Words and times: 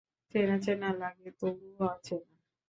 চেনা 0.31 0.55
চেনা 0.59 0.89
লাগে, 0.93 1.29
তবুও 1.39 1.83
অচেনা। 1.87 2.33